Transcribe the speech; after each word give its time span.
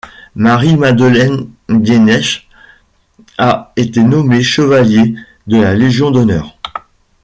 Marie-Madeleine 0.33 1.47
Dienesch 1.69 2.49
a 3.37 3.71
été 3.75 4.01
nommée 4.01 4.41
chevalier 4.41 5.13
de 5.45 5.61
la 5.61 5.75
Légion 5.75 6.09
d'honneur. 6.09 6.57